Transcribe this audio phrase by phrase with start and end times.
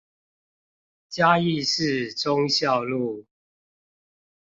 [1.09, 3.27] 嘉義市忠孝路